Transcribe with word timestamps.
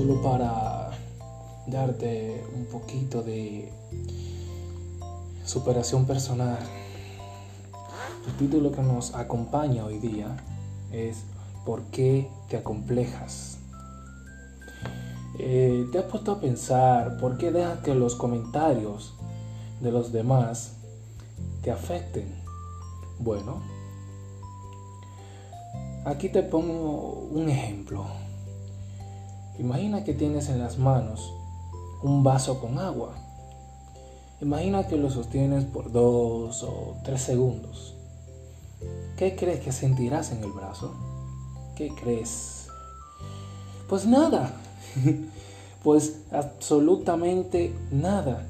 solo 0.00 0.22
para 0.22 0.92
darte 1.66 2.42
un 2.56 2.64
poquito 2.64 3.22
de 3.22 3.70
superación 5.44 6.06
personal. 6.06 6.58
El 8.26 8.32
título 8.36 8.72
que 8.72 8.80
nos 8.80 9.14
acompaña 9.14 9.84
hoy 9.84 9.98
día 9.98 10.38
es 10.90 11.18
¿Por 11.66 11.82
qué 11.90 12.30
te 12.48 12.56
acomplejas? 12.56 13.58
Eh, 15.38 15.86
¿Te 15.92 15.98
has 15.98 16.04
puesto 16.04 16.32
a 16.32 16.40
pensar 16.40 17.18
por 17.18 17.36
qué 17.36 17.50
dejas 17.50 17.80
que 17.80 17.94
los 17.94 18.14
comentarios 18.14 19.12
de 19.82 19.92
los 19.92 20.12
demás 20.12 20.76
te 21.60 21.70
afecten? 21.70 22.34
Bueno, 23.18 23.60
aquí 26.06 26.30
te 26.30 26.42
pongo 26.42 27.28
un 27.32 27.50
ejemplo. 27.50 28.29
Imagina 29.60 30.04
que 30.04 30.14
tienes 30.14 30.48
en 30.48 30.58
las 30.58 30.78
manos 30.78 31.34
un 32.02 32.24
vaso 32.24 32.60
con 32.60 32.78
agua. 32.78 33.12
Imagina 34.40 34.86
que 34.86 34.96
lo 34.96 35.10
sostienes 35.10 35.66
por 35.66 35.92
dos 35.92 36.62
o 36.62 36.96
tres 37.04 37.20
segundos. 37.20 37.94
¿Qué 39.18 39.36
crees 39.36 39.60
que 39.60 39.70
sentirás 39.70 40.32
en 40.32 40.42
el 40.42 40.50
brazo? 40.50 40.94
¿Qué 41.76 41.90
crees? 41.90 42.68
Pues 43.86 44.06
nada. 44.06 44.54
pues 45.84 46.20
absolutamente 46.30 47.74
nada. 47.90 48.46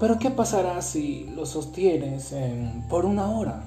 Pero 0.00 0.18
¿qué 0.18 0.30
pasará 0.30 0.82
si 0.82 1.30
lo 1.36 1.46
sostienes 1.46 2.34
por 2.88 3.06
una 3.06 3.30
hora? 3.30 3.62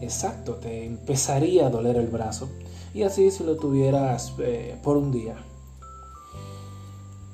Exacto, 0.00 0.54
te 0.54 0.84
empezaría 0.84 1.66
a 1.66 1.70
doler 1.70 1.96
el 1.96 2.08
brazo. 2.08 2.48
Y 2.94 3.02
así 3.02 3.30
si 3.30 3.44
lo 3.44 3.56
tuvieras 3.56 4.32
eh, 4.38 4.78
por 4.82 4.96
un 4.96 5.12
día. 5.12 5.36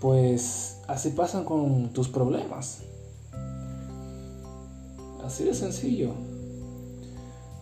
Pues 0.00 0.78
así 0.88 1.10
pasan 1.10 1.44
con 1.44 1.92
tus 1.92 2.08
problemas. 2.08 2.82
Así 5.24 5.44
de 5.44 5.54
sencillo. 5.54 6.12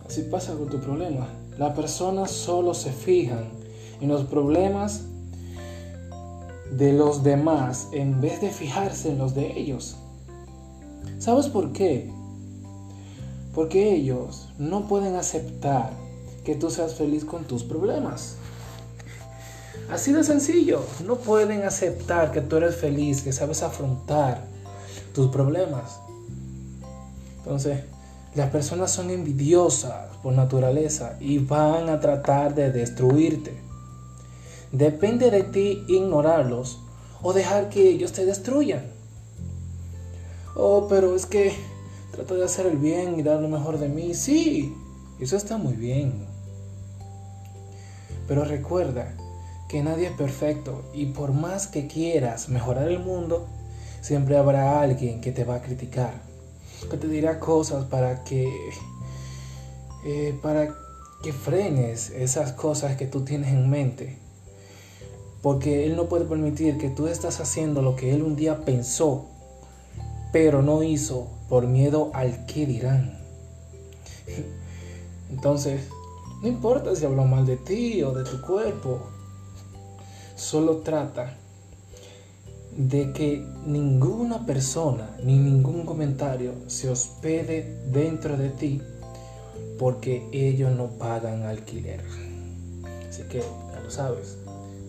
Así 0.05 0.23
pasa 0.23 0.53
con 0.55 0.69
tu 0.69 0.79
problema. 0.79 1.27
Las 1.57 1.75
personas 1.75 2.31
solo 2.31 2.73
se 2.73 2.91
fijan 2.91 3.45
en 4.01 4.09
los 4.09 4.23
problemas 4.25 5.05
de 6.71 6.93
los 6.93 7.23
demás 7.23 7.89
en 7.91 8.19
vez 8.19 8.41
de 8.41 8.49
fijarse 8.49 9.11
en 9.11 9.19
los 9.19 9.35
de 9.35 9.57
ellos. 9.57 9.95
¿Sabes 11.19 11.47
por 11.47 11.71
qué? 11.71 12.11
Porque 13.53 13.93
ellos 13.93 14.49
no 14.57 14.87
pueden 14.87 15.15
aceptar 15.15 15.91
que 16.43 16.55
tú 16.55 16.69
seas 16.69 16.95
feliz 16.95 17.23
con 17.23 17.45
tus 17.45 17.63
problemas. 17.63 18.37
Así 19.91 20.11
de 20.11 20.23
sencillo, 20.23 20.83
no 21.05 21.17
pueden 21.17 21.63
aceptar 21.63 22.31
que 22.31 22.41
tú 22.41 22.57
eres 22.57 22.75
feliz, 22.75 23.21
que 23.21 23.33
sabes 23.33 23.63
afrontar 23.63 24.43
tus 25.13 25.29
problemas. 25.29 25.99
Entonces, 27.37 27.83
las 28.35 28.49
personas 28.49 28.91
son 28.91 29.11
envidiosas 29.11 30.15
por 30.23 30.33
naturaleza 30.33 31.17
y 31.19 31.37
van 31.37 31.89
a 31.89 31.99
tratar 31.99 32.55
de 32.55 32.71
destruirte. 32.71 33.61
Depende 34.71 35.29
de 35.29 35.43
ti 35.43 35.83
ignorarlos 35.87 36.79
o 37.21 37.33
dejar 37.33 37.69
que 37.69 37.89
ellos 37.89 38.11
te 38.13 38.25
destruyan. 38.25 38.85
Oh, 40.55 40.87
pero 40.89 41.15
es 41.15 41.25
que 41.25 41.53
trato 42.13 42.35
de 42.35 42.45
hacer 42.45 42.67
el 42.67 42.77
bien 42.77 43.19
y 43.19 43.23
dar 43.23 43.41
lo 43.41 43.49
mejor 43.49 43.79
de 43.79 43.89
mí. 43.89 44.13
Sí, 44.13 44.73
eso 45.19 45.35
está 45.35 45.57
muy 45.57 45.73
bien. 45.73 46.25
Pero 48.27 48.45
recuerda 48.45 49.13
que 49.67 49.83
nadie 49.83 50.07
es 50.07 50.13
perfecto 50.13 50.83
y 50.93 51.07
por 51.07 51.33
más 51.33 51.67
que 51.67 51.87
quieras 51.87 52.49
mejorar 52.49 52.87
el 52.87 52.99
mundo, 52.99 53.47
siempre 54.01 54.37
habrá 54.37 54.79
alguien 54.79 55.21
que 55.21 55.31
te 55.31 55.43
va 55.43 55.55
a 55.55 55.61
criticar, 55.61 56.21
que 56.89 56.97
te 56.97 57.07
dirá 57.07 57.39
cosas 57.39 57.85
para 57.85 58.23
que 58.23 58.47
eh, 60.05 60.37
para 60.41 60.75
que 61.23 61.33
frenes 61.33 62.11
esas 62.11 62.51
cosas 62.51 62.95
que 62.95 63.07
tú 63.07 63.21
tienes 63.21 63.51
en 63.51 63.69
mente. 63.69 64.19
Porque 65.41 65.85
Él 65.85 65.95
no 65.95 66.07
puede 66.07 66.25
permitir 66.25 66.77
que 66.77 66.89
tú 66.89 67.07
estás 67.07 67.39
haciendo 67.39 67.81
lo 67.81 67.95
que 67.95 68.13
Él 68.13 68.21
un 68.21 68.35
día 68.35 68.63
pensó, 68.65 69.25
pero 70.33 70.61
no 70.61 70.83
hizo 70.83 71.29
por 71.47 71.67
miedo 71.67 72.11
al 72.13 72.45
que 72.45 72.65
dirán. 72.65 73.19
Entonces, 75.29 75.87
no 76.41 76.47
importa 76.49 76.93
si 76.95 77.05
hablo 77.05 77.23
mal 77.23 77.45
de 77.45 77.55
ti 77.55 78.03
o 78.03 78.11
de 78.11 78.25
tu 78.25 78.41
cuerpo, 78.41 78.99
solo 80.35 80.77
trata 80.77 81.37
de 82.75 83.13
que 83.13 83.45
ninguna 83.65 84.45
persona 84.45 85.15
ni 85.23 85.37
ningún 85.37 85.85
comentario 85.85 86.53
se 86.67 86.89
hospede 86.89 87.77
dentro 87.91 88.35
de 88.35 88.49
ti 88.49 88.81
porque 89.77 90.27
ellos 90.31 90.71
no 90.75 90.87
pagan 90.87 91.43
alquiler. 91.43 92.01
Así 93.07 93.23
que 93.23 93.39
ya 93.39 93.79
lo 93.79 93.91
sabes. 93.91 94.37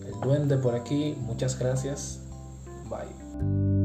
El 0.06 0.18
duende 0.20 0.56
por 0.56 0.74
aquí, 0.74 1.14
muchas 1.20 1.58
gracias. 1.58 2.20
Bye. 2.88 3.83